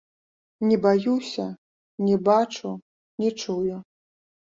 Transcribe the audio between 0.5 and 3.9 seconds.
Не баюся, не бачу, не чую.